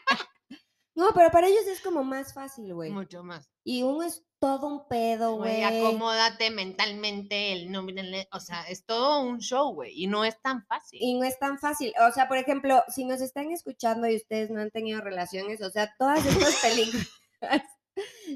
No, 0.95 1.11
pero 1.13 1.31
para 1.31 1.47
ellos 1.47 1.65
es 1.67 1.81
como 1.81 2.03
más 2.03 2.33
fácil, 2.33 2.73
güey. 2.73 2.91
Mucho 2.91 3.23
más. 3.23 3.49
Y 3.63 3.81
uno 3.83 4.03
es 4.03 4.23
todo 4.39 4.67
un 4.67 4.87
pedo, 4.89 5.37
Güey, 5.37 5.63
acomódate 5.63 6.51
mentalmente, 6.51 7.53
el 7.53 7.71
nombre, 7.71 8.27
o 8.33 8.41
sea, 8.41 8.63
es 8.63 8.85
todo 8.85 9.21
un 9.21 9.39
show, 9.39 9.73
güey, 9.73 9.93
y 9.95 10.07
no 10.07 10.25
es 10.25 10.39
tan 10.41 10.65
fácil. 10.65 10.99
Y 11.01 11.13
no 11.17 11.23
es 11.23 11.39
tan 11.39 11.59
fácil. 11.59 11.93
O 12.05 12.11
sea, 12.11 12.27
por 12.27 12.37
ejemplo, 12.37 12.83
si 12.89 13.05
nos 13.05 13.21
están 13.21 13.51
escuchando 13.51 14.05
y 14.09 14.17
ustedes 14.17 14.49
no 14.51 14.59
han 14.59 14.69
tenido 14.69 14.99
relaciones, 14.99 15.61
o 15.61 15.69
sea, 15.69 15.95
todas 15.97 16.25
estas 16.25 16.55
películas 16.61 17.61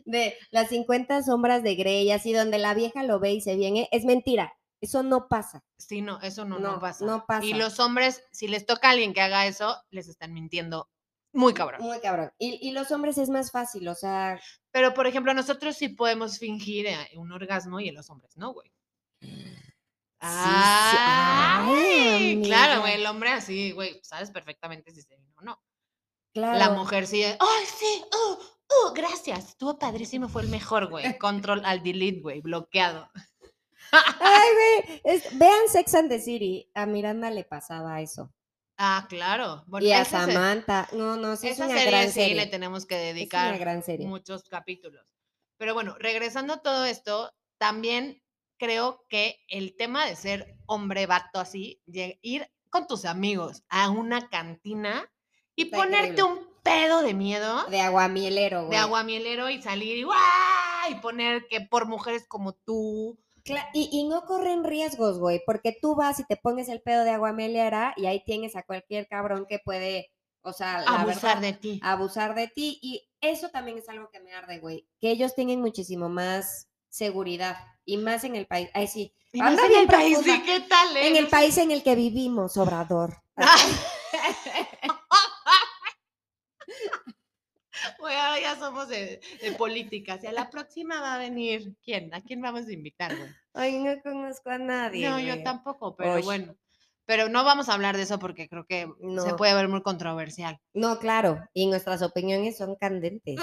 de 0.06 0.36
las 0.50 0.70
50 0.70 1.24
sombras 1.24 1.62
de 1.62 1.76
Grey, 1.76 2.10
así 2.12 2.32
donde 2.32 2.58
la 2.58 2.74
vieja 2.74 3.04
lo 3.04 3.20
ve 3.20 3.34
y 3.34 3.42
se 3.42 3.56
viene, 3.58 3.90
es 3.92 4.06
mentira. 4.06 4.54
Eso 4.80 5.04
no 5.04 5.28
pasa. 5.28 5.64
Sí, 5.78 6.02
no, 6.02 6.22
eso 6.22 6.46
no, 6.46 6.60
no, 6.60 6.74
No, 6.74 6.80
pasa. 6.80 7.06
no 7.06 7.26
pasa. 7.26 7.46
Y 7.46 7.54
los 7.54 7.80
hombres, 7.80 8.24
si 8.32 8.48
les 8.48 8.66
toca 8.66 8.88
a 8.88 8.92
alguien 8.92 9.14
que 9.14 9.22
haga 9.22 9.48
eso, 9.48 9.76
les 9.90 10.08
están 10.08 10.34
mintiendo 10.34 10.88
muy 11.38 11.53
cabrón. 11.53 11.82
Muy 11.82 12.00
cabrón. 12.00 12.32
Y, 12.39 12.67
y 12.67 12.72
los 12.72 12.91
hombres 12.91 13.17
es 13.20 13.29
más 13.29 13.51
fácil, 13.51 13.88
o 13.88 13.96
sea, 13.96 14.39
Pero, 14.72 14.94
por 14.94 15.06
ejemplo, 15.06 15.34
nosotros 15.34 15.77
sí 15.77 15.89
podemos 15.89 16.39
fingir 16.39 16.88
eh, 16.88 17.10
un 17.15 17.32
orgasmo 17.32 17.79
y 17.79 17.89
en 17.89 17.96
los 17.96 18.10
hombres 18.10 18.36
no, 18.38 18.53
güey. 18.53 18.72
Ay, 20.20 20.98
Ay, 21.70 22.41
claro, 22.44 22.82
güey, 22.82 22.96
el 22.96 23.06
hombre 23.06 23.29
así, 23.29 23.72
güey, 23.72 24.00
sabes 24.03 24.32
perfectamente 24.32 24.91
si 24.91 25.03
se 25.03 25.15
vino 25.15 25.32
o 25.38 25.41
no. 25.44 25.62
claro. 26.34 26.58
La 26.58 26.72
mujer 26.72 27.06
sí, 27.06 27.24
ay, 27.24 27.65
sí, 27.67 28.03
uh, 28.03 28.34
uh, 28.34 28.94
gracias, 28.96 29.50
estuvo 29.50 29.77
padrísimo, 29.77 30.27
fue 30.27 30.41
el 30.41 30.50
mejor, 30.50 30.89
güey. 30.89 31.03
Control 31.20 31.62
al 31.65 31.84
delete, 31.84 32.22
güey, 32.22 32.41
bloqueado. 32.41 33.12
Ay, 33.91 34.50
güey. 35.03 35.22
vean 35.34 35.70
Sex 35.70 35.94
and 35.94 36.10
the 36.10 36.20
City. 36.20 36.70
A 36.74 36.86
Miranda 36.86 37.29
le 37.29 37.44
pasaba 37.44 38.01
eso. 38.01 38.34
Ah, 38.77 39.05
claro. 39.10 39.63
Bueno, 39.67 39.88
y 39.88 39.91
a 39.91 40.05
se- 40.05 40.12
Samantha. 40.12 40.88
No, 40.91 41.17
no, 41.17 41.36
sí 41.36 41.48
es 41.48 41.53
esa 41.55 41.65
una 41.65 41.75
serie 41.75 41.91
gran 41.91 42.07
sí 42.07 42.13
serie. 42.13 42.36
le 42.36 42.46
tenemos 42.48 42.86
que 42.86 42.96
Es 43.10 43.15
dedicar 43.15 43.50
una 43.50 43.57
gran 43.57 43.84
serie. 43.84 44.05
muchos 44.07 44.43
capítulos. 44.43 45.03
Pero 45.57 45.74
bueno, 45.74 45.96
regresando 46.00 46.53
a 46.53 46.62
todo 46.62 46.86
esto, 46.86 47.34
también 47.57 48.22
creo 48.57 49.05
que 49.10 49.39
el 49.50 49.75
tema 49.75 50.05
de 50.05 50.15
ser 50.15 50.55
hombre 50.67 51.07
vato 51.07 51.39
así, 51.39 51.81
ir 52.22 52.51
con 52.69 52.86
tus 52.86 53.05
amigos 53.05 53.63
a 53.69 53.89
una 53.89 54.29
cantina 54.29 55.12
y 55.55 55.63
Está 55.63 55.77
ponerte 55.77 56.22
increíble. 56.22 56.24
un 56.41 56.48
pedo 56.62 57.01
de 57.01 57.13
miedo, 57.15 57.63
De 57.69 57.81
aguamielero, 57.81 58.60
güey. 58.65 58.72
de 58.72 58.77
aguamielero 58.77 59.50
y 59.50 59.62
salir 59.62 59.98
y 59.98 60.03
¡guau! 60.03 60.17
y 60.91 60.96
poner 60.96 61.48
que 61.48 61.62
por 61.62 61.88
mujeres 61.88 62.27
como 62.27 62.53
tú. 62.53 63.17
Y, 63.74 63.89
y 63.92 64.08
no 64.08 64.22
corren 64.25 64.63
riesgos, 64.63 65.20
güey, 65.20 65.42
porque 65.46 65.75
tú 65.82 65.96
vas 65.96 66.20
y 66.20 66.25
te 66.25 66.38
pones 66.38 66.70
el 66.70 66.82
pedo 66.82 67.04
de 67.04 67.12
aguamielera 67.12 67.94
y 67.98 68.06
ahí 68.08 68.24
tienes 68.24 68.56
a 68.56 68.63
cualquier 68.63 69.08
cabrón 69.08 69.46
que 69.48 69.60
puede, 69.60 70.12
o 70.42 70.54
sea, 70.54 70.82
la 70.82 71.01
abusar 71.01 71.39
verdad, 71.39 71.42
de 71.42 71.54
ti. 71.54 71.80
abusar 71.84 72.36
de 72.36 72.48
ti. 72.48 72.80
Y 72.82 73.08
eso 73.22 73.50
también 73.50 73.77
es 73.77 73.88
algo 73.89 74.10
que 74.12 74.20
me 74.20 74.34
arde, 74.34 74.60
güey, 74.60 74.88
que 75.00 75.12
ellos 75.12 75.34
tienen 75.36 75.62
muchísimo 75.62 76.10
más 76.10 76.68
seguridad 76.89 77.58
y 77.86 77.98
más 77.98 78.24
en 78.24 78.36
el 78.36 78.48
país. 78.48 78.70
Ay, 78.74 78.88
sí, 78.88 79.13
Y 79.34 79.39
más 79.39 79.60
en 79.60 79.75
el 79.75 79.88
país, 79.88 80.20
¿qué 80.46 80.60
tal? 80.62 80.98
eh? 80.98 81.08
en 81.08 81.16
el 81.16 81.27
país 81.27 81.58
en 81.58 81.72
el 81.72 81.84
que 81.84 81.96
vivimos, 81.96 82.58
Obrador. 82.58 83.22
Ahora 88.16 88.40
ya 88.40 88.56
somos 88.56 88.88
de, 88.88 89.20
de 89.42 89.52
política. 89.54 90.18
Si 90.20 90.28
a 90.28 90.32
la 90.32 90.50
próxima 90.50 91.02
va 91.02 91.16
a 91.16 91.20
venir, 91.20 91.76
¿quién? 91.84 92.14
¿A 92.14 92.22
quién 92.22 92.42
vamos 92.42 92.68
a 92.68 92.72
invitar, 92.72 93.16
güey? 93.16 93.30
Ay, 93.54 93.80
no 93.80 94.02
conozco 94.02 94.50
a 94.50 94.58
nadie. 94.58 95.10
No, 95.10 95.20
yo 95.20 95.42
tampoco, 95.44 95.96
pero 95.96 96.22
bueno. 96.22 96.56
Pero 97.06 97.30
no 97.30 97.46
vamos 97.46 97.70
a 97.70 97.74
hablar 97.74 97.96
de 97.96 98.04
eso 98.04 98.20
porque 98.20 98.50
creo 98.50 98.66
que 98.66 98.88
se 99.24 99.34
puede 99.36 99.54
ver 99.54 99.70
muy 99.70 99.82
controversial. 99.82 100.60
No, 100.74 101.00
claro, 101.00 101.40
y 101.54 101.68
nuestras 101.68 102.02
opiniones 102.02 102.58
son 102.58 102.76
candentes. 102.76 103.40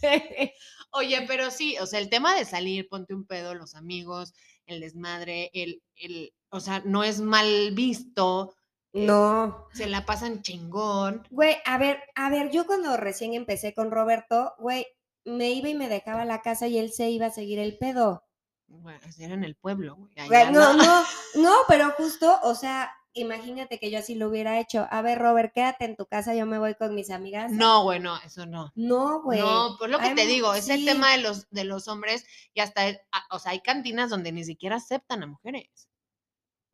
Oye, 0.92 1.24
pero 1.28 1.50
sí, 1.50 1.76
o 1.78 1.86
sea, 1.86 2.00
el 2.00 2.08
tema 2.08 2.34
de 2.34 2.46
salir, 2.46 2.88
ponte 2.88 3.14
un 3.14 3.26
pedo, 3.26 3.54
los 3.54 3.74
amigos, 3.74 4.32
el 4.64 4.80
desmadre, 4.80 5.50
el, 5.52 5.82
el, 5.94 6.32
o 6.48 6.60
sea, 6.60 6.82
no 6.84 7.04
es 7.04 7.20
mal 7.20 7.72
visto, 7.72 8.54
No. 8.92 9.66
se 9.72 9.86
la 9.86 10.04
pasan 10.04 10.42
chingón. 10.42 11.26
Güey, 11.30 11.56
a 11.64 11.78
ver, 11.78 12.02
a 12.14 12.28
ver, 12.30 12.50
yo 12.50 12.66
cuando 12.66 12.96
recién 12.96 13.34
empecé 13.34 13.72
con 13.74 13.90
Roberto, 13.90 14.54
güey, 14.58 14.86
me 15.24 15.50
iba 15.50 15.68
y 15.68 15.74
me 15.74 15.88
dejaba 15.88 16.24
la 16.24 16.42
casa 16.42 16.66
y 16.66 16.78
él 16.78 16.92
se 16.92 17.10
iba 17.10 17.26
a 17.26 17.30
seguir 17.30 17.58
el 17.58 17.78
pedo. 17.78 18.24
Bueno, 18.68 19.00
era 19.18 19.34
en 19.34 19.44
el 19.44 19.56
pueblo, 19.56 19.96
güey. 19.96 20.12
Allá 20.16 20.50
no, 20.50 20.72
no, 20.74 21.02
no, 21.34 21.52
pero 21.68 21.90
justo, 21.96 22.38
o 22.44 22.54
sea, 22.54 22.92
imagínate 23.12 23.78
que 23.80 23.90
yo 23.90 23.98
así 23.98 24.14
lo 24.14 24.28
hubiera 24.28 24.60
hecho. 24.60 24.86
A 24.90 25.02
ver, 25.02 25.18
Robert, 25.18 25.52
quédate 25.52 25.84
en 25.84 25.96
tu 25.96 26.06
casa, 26.06 26.34
yo 26.34 26.46
me 26.46 26.58
voy 26.58 26.74
con 26.76 26.94
mis 26.94 27.10
amigas. 27.10 27.50
No, 27.52 27.82
güey, 27.82 27.98
no, 28.00 28.16
eso 28.24 28.46
no. 28.46 28.72
No, 28.76 29.22
güey. 29.22 29.40
No, 29.40 29.76
pues 29.78 29.90
lo 29.90 29.98
que 29.98 30.14
te 30.14 30.26
digo, 30.26 30.54
es 30.54 30.68
el 30.68 30.84
tema 30.84 31.12
de 31.12 31.18
los, 31.18 31.48
de 31.50 31.64
los 31.64 31.88
hombres 31.88 32.24
y 32.54 32.60
hasta, 32.60 32.86
el- 32.88 33.00
a- 33.12 33.26
o 33.34 33.38
sea, 33.40 33.52
hay 33.52 33.60
cantinas 33.60 34.08
donde 34.10 34.30
ni 34.32 34.44
siquiera 34.44 34.76
aceptan 34.76 35.22
a 35.24 35.26
mujeres. 35.26 35.88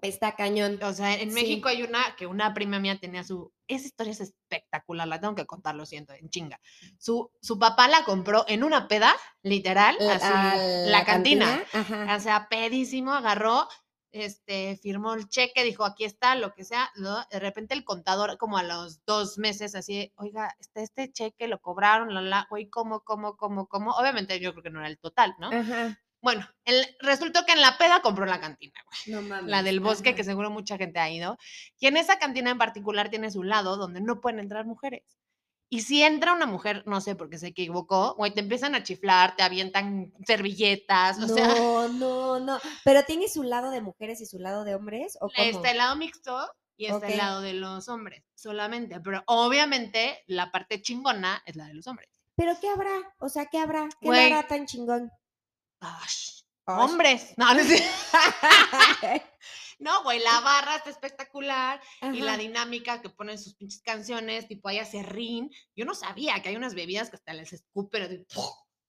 Está 0.02 0.36
cañón. 0.36 0.78
O 0.82 0.92
sea, 0.92 1.14
en 1.14 1.30
Sí. 1.30 1.34
México 1.34 1.68
hay 1.68 1.82
una 1.82 2.14
que 2.16 2.26
una 2.26 2.52
prima 2.54 2.78
mía 2.78 2.98
tenía 3.00 3.24
su. 3.24 3.52
Esa 3.66 3.86
historia 3.86 4.12
es 4.12 4.20
espectacular, 4.20 5.08
la 5.08 5.20
tengo 5.20 5.34
que 5.34 5.46
contar, 5.46 5.74
lo 5.74 5.86
siento, 5.86 6.12
en 6.12 6.28
chinga. 6.28 6.60
Su, 6.98 7.30
su 7.40 7.58
papá 7.58 7.88
la 7.88 8.04
compró 8.04 8.44
en 8.46 8.62
una 8.62 8.88
peda, 8.88 9.14
literal, 9.42 9.96
La- 9.98 10.14
así, 10.14 10.26
a 10.30 10.56
la, 10.90 11.04
cantina. 11.04 11.64
O 12.14 12.20
sea, 12.20 12.46
pedísimo, 12.48 13.12
agarró, 13.14 13.66
este, 14.12 14.78
firmó 14.82 15.14
el 15.14 15.28
cheque, 15.28 15.64
dijo, 15.64 15.84
aquí 15.84 16.04
está, 16.04 16.36
lo 16.36 16.52
que 16.54 16.64
sea. 16.64 16.90
¿no? 16.96 17.24
De 17.30 17.38
repente 17.40 17.74
el 17.74 17.84
contador, 17.84 18.38
como 18.38 18.56
a 18.56 18.62
los 18.62 19.04
dos 19.04 19.36
meses, 19.38 19.74
así, 19.74 20.12
oiga, 20.16 20.54
este, 20.60 20.82
este 20.82 21.12
cheque 21.12 21.48
lo 21.48 21.60
cobraron, 21.60 22.14
la, 22.14 22.20
la, 22.22 22.46
güey, 22.48 22.68
¿cómo, 22.68 23.00
cómo, 23.00 23.36
cómo, 23.36 23.66
cómo? 23.66 23.92
Obviamente 23.92 24.38
yo 24.40 24.52
creo 24.52 24.62
que 24.62 24.70
no 24.70 24.78
era 24.80 24.88
el 24.88 24.98
total, 24.98 25.34
¿no? 25.38 25.50
Ajá. 25.50 25.98
Bueno, 26.22 26.48
el, 26.64 26.84
resultó 27.00 27.44
que 27.44 27.52
en 27.52 27.60
la 27.60 27.78
peda 27.78 28.00
compró 28.02 28.26
la 28.26 28.40
cantina, 28.40 28.74
güey 28.86 29.14
No 29.16 29.22
mames. 29.22 29.50
la 29.50 29.62
del 29.62 29.80
bosque, 29.80 30.08
ajá. 30.10 30.16
que 30.16 30.24
seguro 30.24 30.50
mucha 30.50 30.76
gente 30.76 30.98
ha 30.98 31.10
ido. 31.10 31.36
Y 31.78 31.86
en 31.86 31.96
esa 31.96 32.18
cantina 32.18 32.50
en 32.50 32.58
particular 32.58 33.10
tiene 33.10 33.30
su 33.30 33.42
lado 33.42 33.76
donde 33.76 34.00
no 34.00 34.20
pueden 34.20 34.40
entrar 34.40 34.64
mujeres. 34.66 35.04
Y 35.68 35.80
si 35.80 36.02
entra 36.04 36.32
una 36.32 36.46
mujer, 36.46 36.84
no 36.86 37.00
sé, 37.00 37.16
porque 37.16 37.38
se 37.38 37.48
equivocó, 37.48 38.14
güey, 38.14 38.32
te 38.32 38.38
empiezan 38.40 38.74
a 38.76 38.84
chiflar, 38.84 39.34
te 39.34 39.42
avientan 39.42 40.12
servilletas, 40.24 41.18
o 41.20 41.26
sea, 41.28 41.48
No, 41.48 41.88
no, 41.88 42.38
no. 42.40 42.58
Pero 42.84 43.04
tiene 43.04 43.28
su 43.28 43.42
lado 43.42 43.70
de 43.70 43.80
mujeres 43.80 44.20
y 44.20 44.26
su 44.26 44.38
lado 44.38 44.62
de 44.64 44.74
hombres, 44.76 45.16
¿o 45.20 45.28
cómo? 45.28 45.48
está 45.48 45.70
el 45.72 45.78
lado 45.78 45.96
mixto 45.96 46.48
y 46.76 46.86
está 46.86 46.98
Ok. 46.98 47.10
el 47.12 47.16
lado 47.18 47.40
de 47.40 47.54
los 47.54 47.88
hombres, 47.88 48.22
solamente. 48.36 49.00
Pero 49.00 49.22
obviamente 49.26 50.22
la 50.28 50.50
parte 50.52 50.80
chingona 50.82 51.42
es 51.46 51.56
la 51.56 51.66
de 51.66 51.74
los 51.74 51.86
hombres. 51.88 52.08
¿Pero 52.36 52.52
qué 52.60 52.68
habrá? 52.68 53.14
O 53.18 53.28
sea, 53.28 53.46
¿qué 53.46 53.58
habrá? 53.58 53.88
¿Qué 54.00 54.06
Güey. 54.06 54.32
hará 54.32 54.46
tan 54.46 54.66
chingón? 54.66 55.10
Hombres. 56.66 57.34
No, 57.36 57.54
no, 57.54 57.62
sé. 57.62 57.82
No, 59.78 60.02
güey, 60.04 60.20
la 60.20 60.40
barra 60.40 60.76
está 60.76 60.88
espectacular 60.88 61.80
y 62.00 62.20
la 62.20 62.38
dinámica 62.38 63.02
que 63.02 63.10
ponen 63.10 63.38
sus 63.38 63.54
pinches 63.54 63.82
canciones, 63.82 64.48
tipo 64.48 64.68
hay 64.68 64.78
acerrín. 64.78 65.50
Yo 65.74 65.84
no 65.84 65.94
sabía 65.94 66.40
que 66.40 66.48
hay 66.48 66.56
unas 66.56 66.74
bebidas 66.74 67.10
que 67.10 67.16
hasta 67.16 67.34
les 67.34 67.52
escupen. 67.52 68.26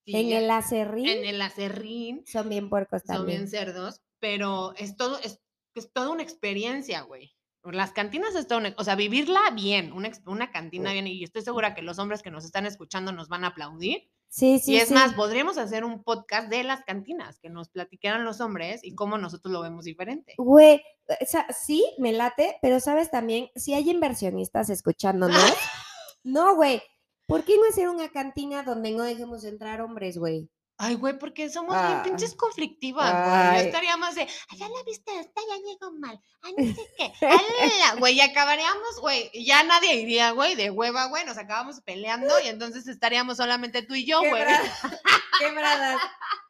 En 0.05 0.31
el 0.31 0.49
acerrín 0.49 1.09
en 1.09 1.25
el 1.25 1.41
acerrín 1.41 2.23
son 2.25 2.47
bien 2.47 2.69
puercos 2.69 3.01
son 3.05 3.25
bien 3.25 3.41
también. 3.41 3.49
cerdos, 3.49 4.01
pero 4.19 4.73
es 4.77 4.95
todo, 4.95 5.19
es, 5.19 5.41
es 5.75 5.91
toda 5.91 6.09
una 6.09 6.23
experiencia, 6.23 7.01
güey. 7.01 7.35
Las 7.63 7.91
cantinas 7.91 8.33
es 8.35 8.47
toda 8.47 8.61
una, 8.61 8.73
o 8.77 8.83
sea, 8.85 8.95
vivirla 8.95 9.41
bien, 9.53 9.91
una, 9.91 10.09
una 10.25 10.51
cantina 10.51 10.93
bien, 10.93 11.07
y 11.07 11.21
estoy 11.21 11.41
segura 11.41 11.75
que 11.75 11.81
los 11.81 11.99
hombres 11.99 12.21
que 12.21 12.31
nos 12.31 12.45
están 12.45 12.65
escuchando 12.65 13.11
nos 13.11 13.27
van 13.27 13.43
a 13.43 13.47
aplaudir. 13.47 14.09
Sí, 14.29 14.59
sí, 14.59 14.73
y 14.73 14.77
es 14.77 14.89
sí. 14.89 14.93
más, 14.93 15.13
podríamos 15.13 15.57
hacer 15.57 15.83
un 15.83 16.03
podcast 16.03 16.49
de 16.49 16.63
las 16.63 16.83
cantinas, 16.83 17.39
que 17.39 17.49
nos 17.49 17.69
platicaran 17.69 18.25
los 18.25 18.41
hombres 18.41 18.81
y 18.83 18.93
cómo 18.93 19.17
nosotros 19.17 19.51
lo 19.51 19.61
vemos 19.61 19.85
diferente. 19.85 20.33
Güey, 20.37 20.81
o 21.09 21.25
sea, 21.25 21.47
sí, 21.51 21.85
me 21.97 22.11
late, 22.11 22.57
pero 22.61 22.79
sabes 22.79 23.09
también, 23.09 23.49
si 23.55 23.73
hay 23.73 23.89
inversionistas 23.89 24.69
escuchándonos, 24.69 25.37
no, 26.23 26.55
güey, 26.55 26.81
¿por 27.25 27.45
qué 27.45 27.55
no 27.57 27.67
hacer 27.69 27.89
una 27.89 28.09
cantina 28.09 28.63
donde 28.63 28.91
no 28.91 29.03
dejemos 29.03 29.43
entrar 29.43 29.81
hombres, 29.81 30.17
güey? 30.17 30.49
Ay, 30.79 30.93
güey, 30.95 31.17
porque 31.17 31.49
somos 31.49 31.73
Ah. 31.75 31.87
bien 31.87 32.03
pinches 32.03 32.35
conflictivas, 32.35 33.11
güey. 33.11 33.61
Yo 33.63 33.65
estaría 33.67 33.97
más 33.97 34.13
de, 34.15 34.21
"Ay, 34.49 34.57
ya 34.59 34.69
la 34.69 34.83
viste 34.83 35.11
esta, 35.19 35.41
ya 35.49 35.55
llegó 35.65 35.91
mal. 35.93 36.21
Ay, 36.43 36.53
no 36.55 36.75
sé 36.75 36.87
qué. 36.97 37.11
Ay, 37.25 37.37
la, 37.79 37.93
la". 37.93 37.99
Güey, 37.99 38.15
y 38.15 38.21
acabaríamos, 38.21 38.99
güey. 39.01 39.31
Ya 39.43 39.63
nadie 39.63 39.95
iría, 39.95 40.31
güey, 40.31 40.53
de 40.55 40.69
hueva, 40.69 41.05
güey. 41.07 41.25
Nos 41.25 41.37
acabamos 41.39 41.81
peleando 41.81 42.39
y 42.41 42.47
entonces 42.47 42.87
estaríamos 42.87 43.37
solamente 43.37 43.81
tú 43.81 43.95
y 43.95 44.05
yo, 44.05 44.19
güey. 44.19 44.33
Quebrada- 44.33 44.61
Quebradas 45.39 46.01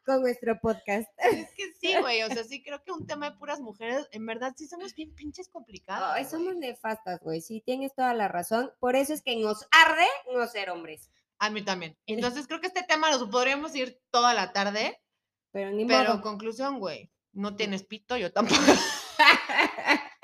con 0.04 0.20
nuestro 0.22 0.58
podcast. 0.60 1.08
Es 1.18 1.48
que 1.54 1.72
sí, 1.80 1.94
güey. 2.00 2.22
O 2.22 2.28
sea, 2.28 2.44
sí 2.44 2.62
creo 2.62 2.82
que 2.82 2.92
un 2.92 3.06
tema 3.06 3.30
de 3.30 3.36
puras 3.36 3.60
mujeres, 3.60 4.06
en 4.12 4.26
verdad, 4.26 4.54
sí 4.56 4.66
somos 4.66 4.94
bien 4.94 5.14
pinches 5.14 5.48
complicadas. 5.48 6.12
Ay, 6.14 6.24
güey. 6.24 6.30
somos 6.30 6.56
nefastas, 6.56 7.20
güey. 7.20 7.40
Sí, 7.40 7.62
tienes 7.64 7.94
toda 7.94 8.14
la 8.14 8.28
razón. 8.28 8.72
Por 8.78 8.96
eso 8.96 9.12
es 9.14 9.22
que 9.22 9.36
nos 9.36 9.66
arde 9.70 10.06
no 10.32 10.46
ser 10.46 10.70
hombres. 10.70 11.10
A 11.38 11.50
mí 11.50 11.62
también. 11.62 11.96
Entonces 12.06 12.46
creo 12.46 12.60
que 12.60 12.66
este 12.66 12.82
tema 12.82 13.10
nos 13.10 13.24
podríamos 13.28 13.74
ir 13.76 14.00
toda 14.10 14.34
la 14.34 14.52
tarde, 14.52 15.00
Pero 15.52 15.70
ni 15.70 15.84
pero 15.86 16.10
modo. 16.14 16.22
conclusión, 16.22 16.78
güey. 16.80 17.10
No 17.32 17.54
tienes 17.54 17.84
pito, 17.84 18.16
yo 18.16 18.32
tampoco. 18.32 18.60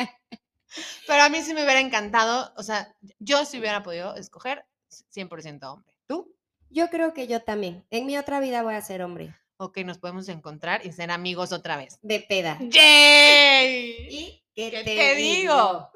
Pero 1.06 1.22
a 1.22 1.28
mí 1.28 1.42
sí 1.42 1.54
me 1.54 1.62
hubiera 1.64 1.80
encantado, 1.80 2.52
o 2.56 2.62
sea, 2.62 2.94
yo 3.18 3.44
si 3.44 3.58
hubiera 3.58 3.82
podido 3.82 4.16
escoger 4.16 4.64
100% 5.14 5.62
hombre. 5.70 5.94
¿Tú? 6.06 6.34
Yo 6.70 6.88
creo 6.88 7.12
que 7.14 7.26
yo 7.28 7.42
también. 7.42 7.84
En 7.90 8.06
mi 8.06 8.16
otra 8.16 8.40
vida 8.40 8.62
voy 8.62 8.74
a 8.74 8.80
ser 8.80 9.02
hombre. 9.02 9.34
Ok, 9.58 9.78
nos 9.78 9.98
podemos 9.98 10.28
encontrar 10.28 10.84
y 10.84 10.92
ser 10.92 11.10
amigos 11.10 11.52
otra 11.52 11.76
vez. 11.76 11.98
De 12.02 12.20
peda. 12.20 12.58
¡Yay! 12.60 14.06
¿Y 14.10 14.44
qué, 14.54 14.70
¿Qué 14.70 14.82
te 14.82 15.14
digo? 15.14 15.90